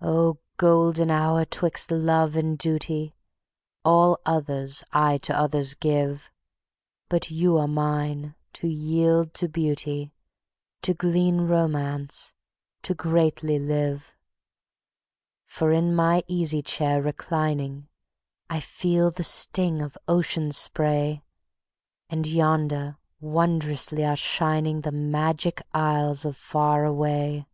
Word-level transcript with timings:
Oh, 0.00 0.38
golden 0.56 1.10
hour! 1.10 1.44
'twixt 1.44 1.90
love 1.90 2.36
and 2.36 2.56
duty, 2.56 3.14
All 3.84 4.18
others 4.24 4.82
I 4.94 5.18
to 5.18 5.38
others 5.38 5.74
give; 5.74 6.30
But 7.10 7.30
you 7.30 7.58
are 7.58 7.68
mine 7.68 8.34
to 8.54 8.66
yield 8.66 9.34
to 9.34 9.46
Beauty, 9.46 10.14
To 10.80 10.94
glean 10.94 11.42
Romance, 11.42 12.32
to 12.80 12.94
greatly 12.94 13.58
live. 13.58 14.16
For 15.44 15.70
in 15.70 15.94
my 15.94 16.24
easy 16.26 16.62
chair 16.62 17.02
reclining... 17.02 17.88
_I 18.48 18.62
feel 18.62 19.10
the 19.10 19.22
sting 19.22 19.82
of 19.82 19.98
ocean 20.08 20.50
spray; 20.50 21.22
And 22.08 22.26
yonder 22.26 22.96
wondrously 23.20 24.02
are 24.02 24.16
shining 24.16 24.80
The 24.80 24.92
Magic 24.92 25.60
Isles 25.74 26.24
of 26.24 26.38
Far 26.38 26.86
Away. 26.86 27.46